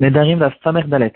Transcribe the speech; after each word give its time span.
Nedarim 0.00 0.38
la 0.38 0.82
Dalet. 0.84 1.12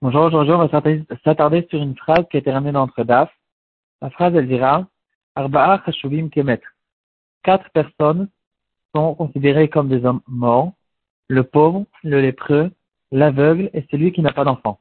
Bonjour, 0.00 0.22
aujourd'hui, 0.22 0.54
on 0.54 0.66
va 0.66 0.82
s'attarder 1.22 1.66
sur 1.68 1.82
une 1.82 1.94
phrase 1.94 2.24
qui 2.30 2.38
a 2.38 2.40
été 2.40 2.50
ramenée 2.50 2.72
dans 2.72 2.86
notre 2.86 3.04
DAF. 3.04 3.30
La 4.00 4.08
phrase, 4.08 4.34
elle 4.34 4.48
dira 4.48 4.86
Arba'a 5.34 5.84
Kemet. 6.32 6.62
Quatre 7.42 7.68
personnes 7.72 8.30
sont 8.94 9.14
considérées 9.14 9.68
comme 9.68 9.90
des 9.90 10.02
hommes 10.06 10.22
morts 10.26 10.72
le 11.28 11.44
pauvre, 11.44 11.84
le 12.04 12.22
lépreux, 12.22 12.70
l'aveugle 13.10 13.68
et 13.74 13.86
celui 13.90 14.12
qui 14.12 14.22
n'a 14.22 14.32
pas 14.32 14.44
d'enfant. 14.44 14.80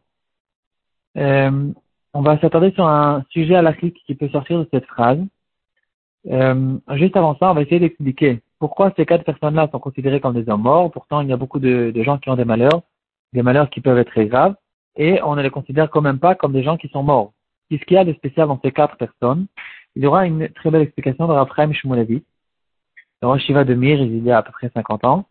Euh, 1.18 1.74
on 2.14 2.22
va 2.22 2.40
s'attarder 2.40 2.72
sur 2.72 2.88
un 2.88 3.26
sujet 3.32 3.56
à 3.56 3.62
l'Afrique 3.62 4.02
qui 4.06 4.16
peut 4.16 4.30
sortir 4.30 4.60
de 4.60 4.68
cette 4.72 4.86
phrase. 4.86 5.20
Euh, 6.28 6.78
juste 6.94 7.18
avant 7.18 7.36
ça, 7.38 7.52
on 7.52 7.54
va 7.54 7.64
essayer 7.64 7.82
d'expliquer 7.82 8.42
pourquoi 8.62 8.94
ces 8.96 9.08
quatre 9.08 9.24
personnes-là 9.24 9.70
sont 9.72 9.80
considérées 9.80 10.20
comme 10.22 10.36
des 10.36 10.48
hommes 10.48 10.62
morts? 10.62 10.92
Pourtant, 10.92 11.22
il 11.22 11.30
y 11.30 11.34
a 11.34 11.36
beaucoup 11.36 11.58
de, 11.58 11.92
gens 12.04 12.20
qui 12.20 12.30
ont 12.30 12.36
des 12.36 12.46
malheurs, 12.46 12.84
des 13.34 13.42
malheurs 13.42 13.72
qui 13.72 13.82
peuvent 13.82 13.98
être 13.98 14.12
très 14.12 14.28
graves, 14.28 14.54
et 14.96 15.20
on 15.24 15.36
ne 15.36 15.42
les 15.42 15.50
considère 15.50 15.90
quand 15.90 16.02
même 16.02 16.20
pas 16.20 16.36
comme 16.36 16.54
des 16.54 16.62
gens 16.62 16.78
qui 16.78 16.88
sont 16.90 17.02
morts. 17.02 17.34
Qu'est-ce 17.68 17.84
qu'il 17.86 17.96
y 17.96 17.98
a 17.98 18.06
de 18.06 18.14
spécial 18.14 18.48
dans 18.48 18.60
ces 18.64 18.72
quatre 18.72 18.98
personnes? 18.98 19.48
Il 19.96 20.04
y 20.04 20.06
aura 20.06 20.28
une 20.28 20.48
très 20.50 20.70
belle 20.70 20.84
explication 20.84 21.28
de 21.28 21.34
Raphaël 21.34 21.74
Shmulevitz, 21.74 22.24
le 23.24 23.38
Shiva 23.40 23.64
de 23.64 23.74
Mir, 23.74 24.00
il 24.00 24.24
y 24.24 24.30
a 24.30 24.38
à 24.38 24.44
peu 24.44 24.52
près 24.52 24.70
50 24.76 25.06
ans. 25.06 25.26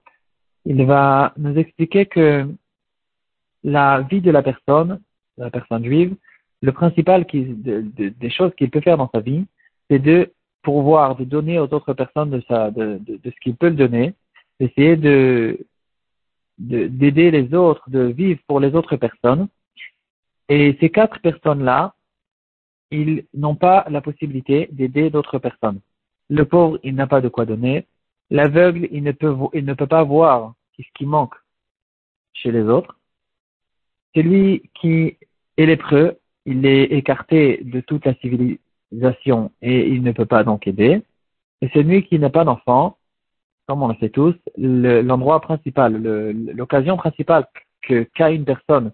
Il 0.65 0.85
va 0.85 1.33
nous 1.37 1.57
expliquer 1.57 2.07
que 2.07 2.49
la 3.63 4.01
vie 4.11 4.23
de 4.23 4.33
la 4.33 4.43
personne, 4.43 4.99
de 5.39 5.45
la 5.45 5.51
personne 5.51 5.85
juive, 5.85 6.17
le 6.63 6.73
principal 6.73 7.27
qui, 7.27 7.45
des 7.45 8.31
choses 8.31 8.53
qu'il 8.57 8.71
peut 8.71 8.81
faire 8.81 8.99
dans 8.99 9.11
sa 9.15 9.21
vie, 9.21 9.47
c'est 9.89 10.01
de 10.01 10.33
pourvoir, 10.63 11.17
de 11.17 11.25
donner 11.25 11.59
aux 11.59 11.73
autres 11.73 11.95
personnes 11.95 12.31
de, 12.31 12.43
sa, 12.49 12.71
de, 12.71 12.99
de, 13.01 13.19
ce 13.25 13.41
qu'il 13.41 13.57
peut 13.57 13.69
le 13.69 13.77
donner, 13.77 14.15
d'essayer 14.59 14.97
de 14.97 15.67
d'aider 16.59 17.31
les 17.31 17.55
autres, 17.55 17.89
de 17.89 18.01
vivre 18.01 18.39
pour 18.47 18.61
les 18.61 18.75
autres 18.75 18.97
personnes. 18.97 19.49
Et 20.51 20.77
ces 20.79 20.91
quatre 20.91 21.19
personnes-là, 21.21 21.95
ils 22.91 23.25
n'ont 23.33 23.55
pas 23.55 23.87
la 23.89 24.03
possibilité 24.03 24.69
d'aider 24.71 25.09
d'autres 25.09 25.39
personnes. 25.39 25.81
Le 26.29 26.45
pauvre, 26.45 26.79
il 26.83 26.95
n'a 26.97 27.07
pas 27.07 27.23
de 27.23 27.29
quoi 27.29 27.47
donner. 27.47 27.87
L'aveugle, 28.29 28.89
il 28.91 29.03
ne 29.03 29.13
peut, 29.13 29.35
il 29.55 29.65
ne 29.65 29.73
peut 29.73 29.87
pas 29.87 30.05
voir 30.05 30.53
ce 30.77 30.83
qui 30.95 31.07
manque 31.07 31.35
chez 32.35 32.53
les 32.53 32.63
autres. 32.63 32.99
Celui 34.15 34.71
qui 34.75 35.17
est 35.57 35.67
lépreux, 35.67 36.19
il 36.45 36.67
est 36.67 36.85
écarté 36.85 37.61
de 37.65 37.81
toute 37.81 38.05
la 38.05 38.15
et 38.93 39.89
il 39.89 40.03
ne 40.03 40.13
peut 40.13 40.27
pas 40.27 40.45
donc 40.45 40.67
aider. 40.67 41.03
Et 41.63 41.69
celui 41.75 42.05
qui 42.05 42.19
n'a 42.19 42.31
pas 42.31 42.45
d'enfant, 42.45 42.97
comme 43.67 43.83
on 43.83 43.89
le 43.89 43.97
sait 44.01 44.09
tous, 44.09 44.35
l'endroit 44.57 45.41
principal, 45.41 45.95
l'occasion 46.55 46.97
principale 46.97 47.47
qu'a 48.15 48.31
une 48.31 48.45
personne 48.45 48.93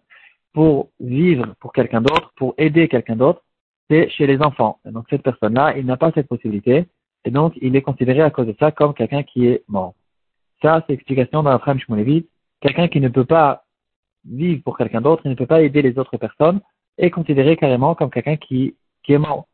pour 0.52 0.91
vivre 1.00 1.55
pour 1.61 1.72
quelqu'un 1.72 2.00
d'autre, 2.00 2.33
pour 2.36 2.55
aider 2.58 2.89
quelqu'un 2.89 3.17
d'autre, 3.17 3.42
c'est 3.89 4.08
chez 4.11 4.27
les 4.27 4.41
enfants. 4.41 4.80
Donc 4.84 5.06
cette 5.11 5.22
personne-là, 5.22 5.77
il 5.77 5.86
n'a 5.86 5.97
pas 5.97 6.12
cette 6.12 6.28
possibilité, 6.28 6.86
et 7.24 7.30
donc 7.30 7.55
il 7.61 7.77
est 7.77 7.83
considéré 7.83 8.20
à 8.22 8.30
cause 8.30 8.47
de 8.47 8.56
ça 8.58 8.70
comme 8.70 8.94
quelqu'un 8.94 9.22
qui 9.22 9.47
est 9.47 9.64
mort. 9.69 9.94
Ça, 10.62 10.83
c'est 10.86 10.94
l'explication 10.94 11.42
dans 11.42 11.50
la 11.50 11.58
frame 11.58 11.78
Shmulevit. 11.78 12.27
Quelqu'un 12.61 12.89
qui 12.89 13.00
ne 13.00 13.08
peut 13.08 13.27
pas 13.27 13.64
vivre 14.24 14.62
pour 14.62 14.77
quelqu'un 14.77 15.00
d'autre, 15.00 15.22
il 15.24 15.30
ne 15.30 15.36
peut 15.36 15.47
pas 15.47 15.62
aider 15.62 15.83
les 15.83 15.98
autres 15.98 16.17
personnes, 16.17 16.61
est 16.98 17.11
considéré 17.11 17.56
carrément 17.56 17.94
comme 17.94 18.11
quelqu'un 18.11 18.36
qui 18.36 18.74
est 19.08 19.19
mort. 19.19 19.47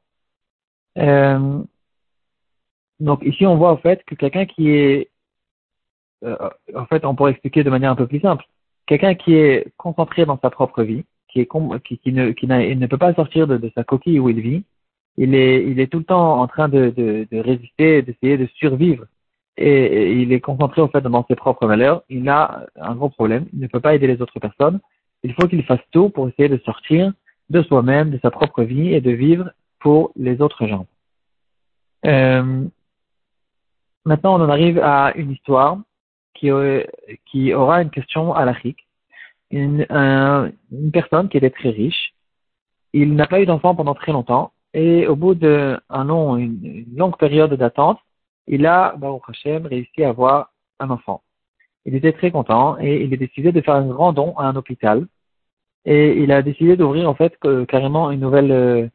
Euh, 0.99 1.63
donc 3.01 3.23
ici, 3.25 3.47
on 3.47 3.57
voit 3.57 3.73
en 3.73 3.77
fait 3.77 4.03
que 4.05 4.15
quelqu'un 4.15 4.47
qui 4.47 4.71
est, 4.71 5.11
euh, 6.25 6.37
en 6.75 6.87
fait, 6.87 7.05
on 7.05 7.15
pourrait 7.15 7.33
expliquer 7.33 7.65
de 7.65 7.71
manière 7.71 7.91
un 7.91 7.97
peu 7.97 8.07
plus 8.07 8.21
simple, 8.21 8.45
quelqu'un 8.87 9.15
qui 9.15 9.35
est 9.35 9.73
concentré 9.77 10.27
dans 10.27 10.39
sa 10.41 10.51
propre 10.51 10.83
vie, 10.83 11.05
qui 11.29 11.41
est 11.41 11.49
qui, 11.85 11.99
qui 11.99 12.13
ne 12.13 12.31
qui 12.31 12.47
ne 12.47 12.87
peut 12.87 12.99
pas 12.99 13.15
sortir 13.15 13.47
de, 13.47 13.73
sa 13.75 13.85
coquille 13.85 14.21
où 14.21 14.29
il 14.29 14.41
vit, 14.41 14.65
il 15.17 15.35
est 15.35 15.65
il 15.65 15.81
est 15.81 15.89
tout 15.89 15.99
le 15.99 16.05
temps 16.05 16.41
en 16.41 16.47
train 16.47 16.69
de 16.69 16.91
de, 16.91 17.27
de 17.31 17.39
résister, 17.39 18.03
d'essayer 18.03 18.37
de 18.39 18.47
survivre, 18.55 19.07
et, 19.57 20.13
il 20.13 20.33
est 20.33 20.41
concentré 20.41 20.81
en 20.83 20.89
fait 20.89 21.01
dans 21.03 21.27
ses 21.27 21.37
propres 21.37 21.67
valeurs. 21.67 22.03
Il 22.09 22.29
a 22.29 22.67
un 22.77 22.95
gros 22.95 23.11
problème, 23.11 23.47
il 23.53 23.61
ne 23.61 23.67
peut 23.67 23.81
pas 23.81 23.95
aider 23.95 24.07
les 24.07 24.21
autres 24.23 24.41
personnes. 24.41 24.81
Il 25.25 25.35
faut 25.35 25.47
qu'il 25.47 25.63
fasse 25.65 25.81
tout 25.93 26.11
pour 26.11 26.29
essayer 26.29 26.49
de 26.49 26.59
sortir 26.65 27.13
de 27.51 27.63
soi-même, 27.63 28.11
de 28.11 28.19
sa 28.23 28.31
propre 28.31 28.63
vie 28.63 28.95
et 28.95 29.01
de 29.01 29.11
vivre 29.11 29.51
pour 29.83 30.13
les 30.17 30.41
autres 30.41 30.67
gens. 30.67 30.87
Euh, 32.07 32.65
maintenant, 34.05 34.41
on 34.41 34.45
en 34.45 34.49
arrive 34.49 34.79
à 34.79 35.13
une 35.17 35.33
histoire 35.33 35.79
qui, 36.35 36.51
qui 37.27 37.55
aura 37.55 37.83
une 37.83 37.91
question 37.91 38.35
à 38.35 38.45
Une, 39.51 39.87
une 39.91 40.91
personne 40.93 41.29
qui 41.29 41.37
était 41.37 41.51
très 41.51 41.71
riche, 41.71 42.15
il 42.93 43.15
n'a 43.15 43.27
pas 43.27 43.41
eu 43.41 43.47
d'enfant 43.47 43.75
pendant 43.75 43.95
très 43.95 44.13
longtemps, 44.13 44.53
et 44.75 45.07
au 45.07 45.17
bout 45.17 45.35
d'un 45.35 45.81
long, 45.91 46.37
une, 46.37 46.87
longue 46.97 47.17
période 47.17 47.53
d'attente, 47.55 47.99
il 48.47 48.67
a, 48.67 48.95
Baruch 48.97 49.23
Hashem, 49.29 49.67
réussi 49.67 50.05
à 50.05 50.11
avoir 50.11 50.53
un 50.81 50.91
enfant. 50.91 51.23
Il 51.85 51.95
était 51.95 52.13
très 52.13 52.31
content 52.31 52.79
et 52.81 53.03
il 53.03 53.13
a 53.13 53.17
décidé 53.17 53.53
de 53.53 53.61
faire 53.61 53.75
un 53.75 53.87
grand 53.87 54.13
don 54.13 54.37
à 54.39 54.45
un 54.47 54.57
hôpital. 54.57 55.07
Et 55.85 56.19
il 56.23 56.31
a 56.33 56.43
décidé 56.43 56.77
d'ouvrir 56.77 57.09
en 57.09 57.15
fait 57.15 57.37
carrément 57.69 58.11
une 58.11 58.21
nouvelle, 58.21 58.53
euh, 58.53 58.89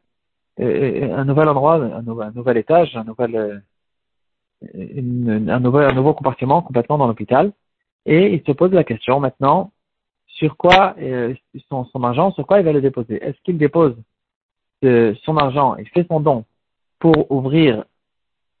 un 0.58 1.24
nouvel 1.24 1.48
endroit, 1.48 1.74
un, 1.74 2.02
nouvel, 2.02 2.56
étage, 2.56 2.96
un 2.96 3.04
nouvel, 3.04 3.36
euh, 3.36 3.58
un, 4.74 5.60
nouvel, 5.60 5.90
un 5.90 5.94
nouveau 5.94 6.14
compartiment 6.14 6.62
complètement 6.62 6.98
dans 6.98 7.06
l'hôpital. 7.06 7.52
Et 8.06 8.34
il 8.34 8.42
se 8.44 8.52
pose 8.52 8.72
la 8.72 8.84
question 8.84 9.20
maintenant 9.20 9.72
sur 10.26 10.56
quoi 10.56 10.94
euh, 11.00 11.34
son, 11.68 12.02
argent, 12.02 12.32
sur 12.32 12.46
quoi 12.46 12.60
il 12.60 12.64
va 12.64 12.72
le 12.72 12.80
déposer? 12.80 13.22
Est-ce 13.22 13.38
qu'il 13.42 13.58
dépose 13.58 13.96
son 14.80 15.36
argent 15.36 15.76
et 15.76 15.84
fait 15.86 16.06
son 16.08 16.20
don 16.20 16.44
pour 17.00 17.30
ouvrir 17.32 17.84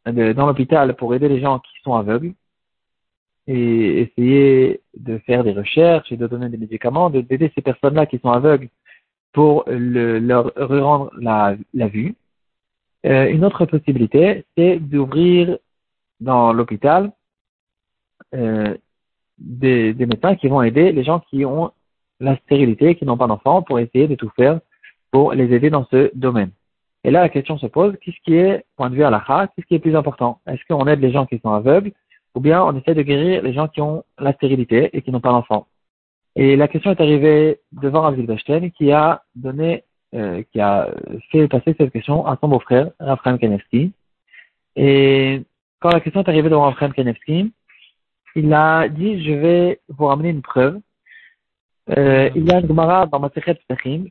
dans 0.04 0.46
l'hôpital 0.46 0.96
pour 0.96 1.14
aider 1.14 1.28
les 1.28 1.40
gens 1.40 1.60
qui 1.60 1.72
sont 1.84 1.94
aveugles 1.94 2.34
et 3.46 4.02
essayer 4.02 4.82
de 4.96 5.18
faire 5.18 5.42
des 5.42 5.52
recherches 5.52 6.12
et 6.12 6.16
de 6.16 6.26
donner 6.26 6.50
des 6.50 6.58
médicaments, 6.58 7.08
d'aider 7.08 7.50
ces 7.54 7.62
personnes-là 7.62 8.06
qui 8.06 8.18
sont 8.18 8.30
aveugles 8.30 8.68
pour 9.32 9.64
le, 9.66 10.18
leur 10.18 10.52
rendre 10.56 11.10
la, 11.20 11.56
vue. 11.88 12.14
Euh, 13.06 13.28
une 13.28 13.44
autre 13.44 13.66
possibilité, 13.66 14.44
c'est 14.56 14.78
d'ouvrir 14.78 15.58
dans 16.20 16.52
l'hôpital 16.52 17.12
euh, 18.34 18.76
des, 19.38 19.94
des, 19.94 20.06
médecins 20.06 20.34
qui 20.34 20.48
vont 20.48 20.62
aider 20.62 20.92
les 20.92 21.04
gens 21.04 21.20
qui 21.20 21.44
ont 21.44 21.70
la 22.20 22.36
stérilité, 22.38 22.96
qui 22.96 23.04
n'ont 23.04 23.16
pas 23.16 23.28
d'enfants, 23.28 23.62
pour 23.62 23.78
essayer 23.78 24.08
de 24.08 24.16
tout 24.16 24.30
faire 24.36 24.60
pour 25.10 25.32
les 25.32 25.52
aider 25.54 25.70
dans 25.70 25.86
ce 25.86 26.10
domaine. 26.14 26.50
Et 27.04 27.10
là, 27.10 27.20
la 27.20 27.28
question 27.28 27.58
se 27.58 27.66
pose, 27.66 27.94
qu'est-ce 28.00 28.20
qui 28.24 28.34
est, 28.34 28.64
point 28.76 28.90
de 28.90 28.94
vue 28.94 29.04
à 29.04 29.10
la 29.10 29.20
qu'est-ce 29.54 29.66
qui 29.66 29.74
est 29.74 29.78
plus 29.78 29.96
important? 29.96 30.40
Est-ce 30.46 30.60
qu'on 30.68 30.86
aide 30.86 31.00
les 31.00 31.12
gens 31.12 31.26
qui 31.26 31.38
sont 31.38 31.52
aveugles 31.52 31.92
ou 32.34 32.40
bien 32.40 32.62
on 32.62 32.76
essaie 32.76 32.94
de 32.94 33.02
guérir 33.02 33.42
les 33.42 33.52
gens 33.52 33.68
qui 33.68 33.80
ont 33.80 34.04
la 34.18 34.32
stérilité 34.32 34.90
et 34.92 35.02
qui 35.02 35.10
n'ont 35.10 35.20
pas 35.20 35.30
d'enfants? 35.30 35.66
Et 36.40 36.54
la 36.54 36.68
question 36.68 36.92
est 36.92 37.00
arrivée 37.00 37.58
devant 37.72 38.02
Rav 38.02 38.14
Zilberstein 38.14 38.70
qui 38.70 38.92
a 38.92 39.24
donné, 39.34 39.82
euh, 40.14 40.44
qui 40.52 40.60
a 40.60 40.88
fait 41.32 41.48
passer 41.48 41.74
cette 41.76 41.90
question 41.90 42.24
à 42.28 42.38
son 42.40 42.46
beau-frère, 42.46 42.92
Raphaël 43.00 43.40
Kanevski. 43.40 43.90
Et 44.76 45.42
quand 45.80 45.90
la 45.90 45.98
question 45.98 46.22
est 46.22 46.28
arrivée 46.28 46.48
devant 46.48 46.66
Raphaël 46.70 46.92
Kanevski, 46.92 47.52
il 48.36 48.54
a 48.54 48.88
dit, 48.88 49.24
je 49.24 49.32
vais 49.32 49.80
vous 49.88 50.06
ramener 50.06 50.28
une 50.28 50.42
preuve. 50.42 50.78
Euh, 51.96 52.30
il 52.36 52.44
y 52.44 52.52
a 52.52 52.60
une 52.60 52.68
Gemara 52.68 53.06
dans 53.06 53.18
Masechet 53.18 53.58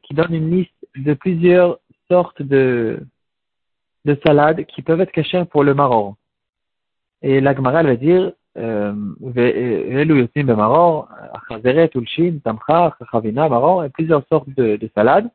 qui 0.03 0.13
donne 0.13 0.33
une 0.33 0.51
liste 0.51 0.85
de 0.97 1.13
plusieurs 1.13 1.79
sortes 2.09 2.41
de, 2.41 3.07
de 4.03 4.19
salades 4.25 4.65
qui 4.65 4.81
peuvent 4.81 4.99
être 4.99 5.13
cachées 5.13 5.45
pour 5.45 5.63
le 5.63 5.73
maror. 5.73 6.17
Et 7.21 7.39
la 7.39 7.55
Gemara, 7.55 7.79
elle 7.79 7.88
va 7.88 7.95
dire, 7.95 8.33
euh, 8.57 8.94
ben 9.19 10.31
Tamcha, 12.44 12.98
chavina, 13.12 13.86
et 13.86 13.89
plusieurs 13.89 14.25
sortes 14.27 14.50
de, 14.50 14.77
de 14.77 14.89
salades. 14.95 15.30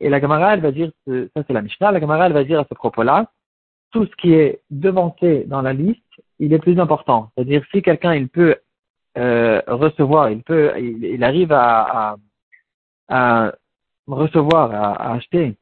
Et 0.00 0.08
la 0.08 0.20
Gemara, 0.20 0.54
elle 0.54 0.60
va 0.60 0.70
dire, 0.70 0.90
ça 1.06 1.42
c'est 1.46 1.52
la 1.52 1.62
Mishnah, 1.62 1.90
la 1.90 2.00
Gemara, 2.00 2.26
elle 2.26 2.32
va 2.32 2.44
dire 2.44 2.60
à 2.60 2.66
ce 2.68 2.74
propos-là, 2.74 3.26
tout 3.90 4.06
ce 4.06 4.16
qui 4.16 4.32
est 4.32 4.60
devancé 4.70 5.44
dans 5.46 5.62
la 5.62 5.72
liste, 5.72 6.02
il 6.38 6.52
est 6.52 6.58
plus 6.58 6.78
important. 6.78 7.30
C'est-à-dire, 7.34 7.64
si 7.72 7.82
quelqu'un, 7.82 8.14
il 8.14 8.28
peut 8.28 8.56
euh, 9.16 9.60
recevoir, 9.66 10.30
il 10.30 10.42
peut, 10.42 10.72
il, 10.78 11.24
arrive 11.24 11.52
à, 11.52 12.16
recevoir, 14.06 14.72
à, 14.72 15.14
acheter 15.14 15.56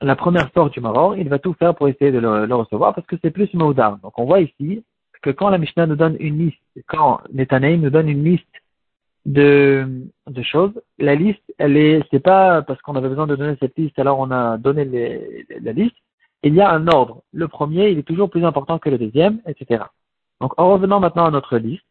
la 0.00 0.16
première 0.16 0.50
sorte 0.52 0.72
du 0.72 0.80
maror, 0.80 1.16
il 1.16 1.28
va 1.28 1.38
tout 1.38 1.54
faire 1.54 1.74
pour 1.74 1.88
essayer 1.88 2.10
de 2.10 2.18
le, 2.18 2.54
recevoir 2.54 2.94
parce 2.94 3.06
que 3.06 3.16
c'est 3.22 3.30
plus 3.30 3.52
maudar. 3.54 3.98
Donc 3.98 4.18
on 4.18 4.24
voit 4.24 4.40
ici 4.40 4.82
que 5.22 5.30
quand 5.30 5.48
la 5.48 5.58
Mishnah 5.58 5.86
nous 5.86 5.96
donne 5.96 6.16
une 6.20 6.38
liste, 6.38 6.58
quand 6.86 7.20
Netanaïm 7.32 7.80
nous 7.80 7.90
donne 7.90 8.08
une 8.08 8.24
liste 8.24 8.44
de, 9.24 9.86
choses, 10.42 10.72
la 10.98 11.14
liste, 11.14 11.42
elle 11.58 11.76
est, 11.76 12.02
c'est 12.10 12.20
pas 12.20 12.62
parce 12.62 12.80
qu'on 12.82 12.96
avait 12.96 13.08
besoin 13.08 13.26
de 13.26 13.36
donner 13.36 13.56
cette 13.60 13.78
liste, 13.78 13.98
alors 13.98 14.18
on 14.18 14.30
a 14.30 14.58
donné 14.58 14.84
les, 14.84 15.46
la 15.60 15.72
liste. 15.72 15.96
Il 16.42 16.54
y 16.54 16.60
a 16.60 16.72
un 16.72 16.88
ordre. 16.88 17.22
Le 17.32 17.46
premier, 17.46 17.90
il 17.90 17.98
est 17.98 18.02
toujours 18.02 18.28
plus 18.28 18.44
important 18.44 18.80
que 18.80 18.90
le 18.90 18.98
deuxième, 18.98 19.40
etc. 19.46 19.84
Donc, 20.40 20.58
en 20.58 20.72
revenant 20.72 20.98
maintenant 20.98 21.26
à 21.26 21.30
notre 21.30 21.56
liste, 21.56 21.84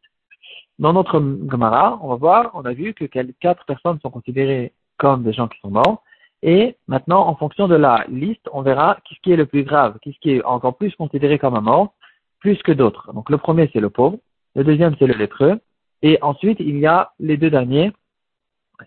dans 0.77 0.92
notre 0.92 1.19
Gemara, 1.50 2.00
on 2.01 2.10
va 2.10 2.16
voir, 2.16 2.51
on 2.54 2.66
a 2.66 2.74
vu 2.74 2.94
que 2.94 3.06
quatre 3.06 3.66
personnes 3.66 4.00
sont 4.01 4.10
considérées 4.10 4.74
comme 4.98 5.24
des 5.24 5.31
gens 5.31 5.48
qui 5.48 5.60
sont 5.62 5.72
morts. 5.72 6.04
Et 6.44 6.75
maintenant, 6.88 7.27
en 7.27 7.36
fonction 7.36 7.68
de 7.68 7.75
la 7.75 8.04
liste, 8.10 8.50
on 8.51 8.62
verra 8.62 8.98
qu'est-ce 9.06 9.22
qui 9.22 9.31
est 9.31 9.38
le 9.38 9.45
plus 9.45 9.63
grave, 9.63 10.00
qu'est-ce 10.01 10.19
qui 10.19 10.31
est 10.31 10.44
encore 10.44 10.75
plus 10.75 10.94
considéré 10.95 11.38
comme 11.39 11.56
un 11.56 11.62
mort, 11.62 11.94
plus 12.42 12.62
que 12.64 12.74
d'autres. 12.74 13.14
Donc 13.14 13.30
le 13.30 13.38
premier, 13.38 13.70
c'est 13.72 13.80
le 13.80 13.90
pauvre. 13.90 14.18
Le 14.56 14.64
deuxième, 14.66 14.96
c'est 15.00 15.08
le 15.08 15.14
lépreux. 15.14 15.60
Et 16.02 16.18
ensuite, 16.22 16.60
il 16.60 16.78
y 16.78 16.86
a 16.86 17.12
les 17.20 17.38
deux 17.38 17.50
derniers. 17.50 17.92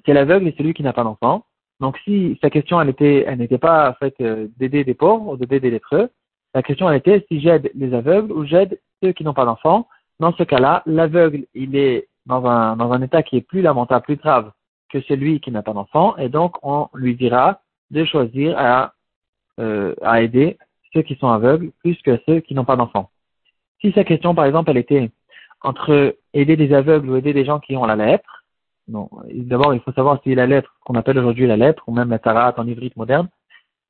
C'est 0.04 0.12
l'aveugle 0.12 0.48
et 0.48 0.54
celui 0.58 0.74
qui 0.74 0.82
n'a 0.82 0.92
pas 0.92 1.04
d'enfant. 1.04 1.46
Donc 1.80 1.96
si 2.04 2.38
sa 2.42 2.50
question, 2.50 2.80
elle 2.80 2.90
était, 2.90 3.24
elle 3.26 3.38
n'était 3.38 3.58
pas 3.58 3.94
faite 3.94 4.16
euh, 4.20 4.48
d'aider 4.58 4.84
des 4.84 4.94
pauvres 4.94 5.32
ou 5.32 5.36
d'aider 5.36 5.60
des 5.60 5.70
lépreux, 5.70 6.10
la 6.54 6.62
question 6.62 6.88
elle 6.88 6.96
était 6.96 7.24
si 7.28 7.40
j'aide 7.40 7.70
les 7.74 7.92
aveugles 7.94 8.32
ou 8.32 8.44
j'aide 8.44 8.80
ceux 9.02 9.12
qui 9.12 9.24
n'ont 9.24 9.34
pas 9.34 9.44
d'enfants. 9.44 9.88
Dans 10.20 10.32
ce 10.32 10.44
cas-là, 10.44 10.82
l'aveugle, 10.86 11.46
il 11.54 11.74
est 11.74 12.08
dans 12.26 12.46
un, 12.46 12.76
dans 12.76 12.92
un 12.92 13.02
état 13.02 13.22
qui 13.22 13.36
est 13.36 13.40
plus 13.40 13.60
lamentable, 13.60 14.04
plus 14.04 14.16
grave 14.16 14.52
que 14.88 15.00
celui 15.02 15.40
qui 15.40 15.50
n'a 15.50 15.62
pas 15.62 15.72
d'enfant, 15.72 16.16
et 16.16 16.28
donc 16.28 16.56
on 16.62 16.88
lui 16.94 17.16
dira 17.16 17.60
de 17.90 18.04
choisir 18.04 18.56
à, 18.56 18.94
euh, 19.58 19.94
à 20.02 20.22
aider 20.22 20.56
ceux 20.92 21.02
qui 21.02 21.16
sont 21.16 21.28
aveugles 21.28 21.72
plus 21.80 22.00
que 22.02 22.20
ceux 22.26 22.38
qui 22.38 22.54
n'ont 22.54 22.64
pas 22.64 22.76
d'enfant. 22.76 23.10
Si 23.84 23.92
sa 23.92 24.02
question, 24.02 24.34
par 24.34 24.46
exemple, 24.46 24.70
elle 24.70 24.78
était 24.78 25.10
entre 25.60 26.16
aider 26.32 26.56
des 26.56 26.72
aveugles 26.72 27.10
ou 27.10 27.16
aider 27.16 27.34
des 27.34 27.44
gens 27.44 27.60
qui 27.60 27.76
ont 27.76 27.84
la 27.84 27.96
lèpre, 27.96 28.44
non, 28.88 29.10
d'abord 29.30 29.74
il 29.74 29.80
faut 29.80 29.92
savoir 29.92 30.20
si 30.22 30.34
la 30.34 30.46
lèpre, 30.46 30.74
qu'on 30.86 30.94
appelle 30.94 31.18
aujourd'hui 31.18 31.46
la 31.46 31.58
lèpre, 31.58 31.82
ou 31.86 31.92
même 31.92 32.08
la 32.08 32.18
tarate 32.18 32.58
en 32.58 32.66
ivrite 32.66 32.96
moderne, 32.96 33.28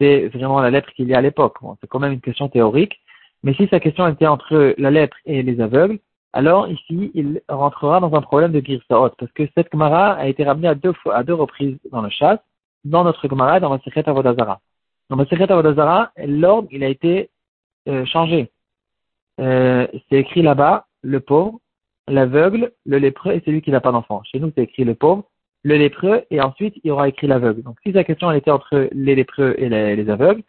c'est 0.00 0.26
vraiment 0.28 0.60
la 0.60 0.70
lèpre 0.70 0.90
qu'il 0.94 1.06
y 1.06 1.14
a 1.14 1.18
à 1.18 1.20
l'époque. 1.20 1.56
c'est 1.80 1.86
quand 1.86 2.00
même 2.00 2.12
une 2.12 2.20
question 2.20 2.48
théorique. 2.48 3.00
Mais 3.44 3.54
si 3.54 3.68
sa 3.68 3.78
question 3.78 4.08
était 4.08 4.26
entre 4.26 4.74
la 4.78 4.90
lèpre 4.90 5.16
et 5.26 5.44
les 5.44 5.60
aveugles, 5.60 6.00
alors 6.32 6.66
ici, 6.68 7.12
il 7.14 7.40
rentrera 7.48 8.00
dans 8.00 8.12
un 8.14 8.20
problème 8.20 8.50
de 8.50 8.60
Girsaot, 8.60 9.10
parce 9.16 9.30
que 9.30 9.44
cette 9.56 9.68
Gemara 9.70 10.14
a 10.14 10.26
été 10.26 10.42
ramenée 10.42 10.66
à 10.66 10.74
deux, 10.74 10.92
fois, 10.92 11.14
à 11.14 11.22
deux 11.22 11.34
reprises 11.34 11.78
dans 11.92 12.02
le 12.02 12.10
chat, 12.10 12.42
dans 12.84 13.04
notre 13.04 13.28
Gemara 13.28 13.58
et 13.58 13.60
dans 13.60 13.72
le 13.72 13.78
Secret 13.84 14.08
Avodazara. 14.08 14.60
Dans 15.08 15.16
le 15.16 15.24
Secret 15.26 15.52
Avodazara, 15.52 16.10
l'ordre, 16.16 16.66
il 16.72 16.82
a 16.82 16.88
été 16.88 17.30
euh, 17.86 18.04
changé. 18.06 18.50
Euh, 19.40 19.86
c'est 20.08 20.18
écrit 20.18 20.42
là-bas, 20.42 20.86
le 21.02 21.20
pauvre, 21.20 21.60
l'aveugle, 22.08 22.72
le 22.84 22.98
lépreux 22.98 23.32
et 23.32 23.42
celui 23.44 23.62
qui 23.62 23.70
n'a 23.70 23.80
pas 23.80 23.92
d'enfant. 23.92 24.22
Chez 24.24 24.38
nous, 24.38 24.52
c'est 24.54 24.64
écrit 24.64 24.84
le 24.84 24.94
pauvre, 24.94 25.24
le 25.62 25.76
lépreux, 25.76 26.22
et 26.30 26.40
ensuite 26.40 26.74
il 26.82 26.88
y 26.88 26.90
aura 26.90 27.08
écrit 27.08 27.26
l'aveugle. 27.26 27.62
Donc 27.62 27.76
si 27.84 27.92
sa 27.92 28.04
question 28.04 28.30
elle 28.30 28.38
était 28.38 28.50
entre 28.50 28.88
les 28.92 29.14
lépreux 29.14 29.54
et 29.58 29.68
les, 29.68 30.10
aveugles, 30.10 30.42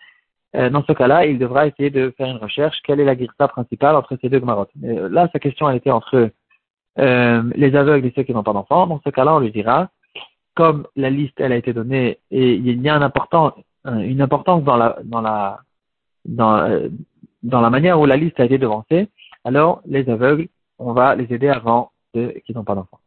euh, 0.56 0.70
dans 0.70 0.84
ce 0.84 0.94
cas-là, 0.94 1.26
il 1.26 1.40
devra 1.40 1.68
essayer 1.68 1.90
de 1.90 2.14
faire 2.18 2.28
une 2.28 2.38
recherche. 2.38 2.82
Quelle 2.84 3.00
est 3.00 3.06
la 3.06 3.16
guirsa 3.16 3.48
principale 3.48 3.96
entre 3.96 4.18
ces 4.22 4.30
deux 4.30 4.40
gmarottes 4.40 4.72
euh, 4.84 5.10
Là, 5.10 5.30
sa 5.32 5.40
question 5.40 5.70
elle 5.70 5.78
était 5.78 5.92
entre 5.92 6.30
euh, 7.00 7.44
les 7.56 7.76
aveugles 7.76 8.08
et 8.08 8.14
ceux 8.16 8.24
qui 8.24 8.34
n'ont 8.34 8.44
pas 8.44 8.54
d'enfants. 8.54 8.88
Dans 8.88 9.02
ce 9.04 9.10
cas-là, 9.10 9.36
on 9.36 9.40
lui 9.40 9.52
dira, 9.52 9.90
comme 10.54 10.86
la 10.96 11.10
liste 11.10 11.40
elle 11.40 11.54
a 11.54 11.58
été 11.58 11.74
donnée 11.74 12.20
et 12.32 12.54
il 12.54 12.82
y 12.82 12.90
a 12.90 12.96
un 12.96 13.02
important, 13.02 13.56
une 13.86 14.22
importance 14.22 14.64
dans 14.64 14.78
la 14.78 14.98
dans 15.04 15.22
la 15.22 15.60
dans, 16.26 16.90
dans 17.46 17.62
la 17.62 17.70
manière 17.70 18.00
où 18.00 18.06
la 18.06 18.18
liste 18.18 18.40
a 18.40 18.46
été 18.46 18.58
devancée, 18.58 19.08
alors 19.44 19.82
les 19.86 20.10
aveugles, 20.10 20.48
on 20.80 20.94
va 20.94 21.16
les 21.16 21.32
aider 21.32 21.48
avant 21.48 21.92
ceux 22.14 22.34
qui 22.44 22.54
n'ont 22.54 22.64
pas 22.64 22.74
d'enfants. 22.74 23.00